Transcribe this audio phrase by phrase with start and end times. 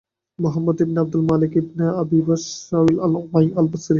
[0.39, 3.89] Muhammad ibn Abdul Malik ibn Abi Ash Shawarib Al Umawi al-Basri